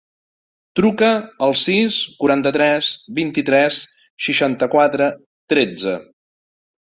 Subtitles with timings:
[0.77, 1.09] Truca
[1.47, 3.81] al sis, quaranta-tres, vint-i-tres,
[4.29, 5.11] seixanta-quatre,
[5.53, 5.97] tretze.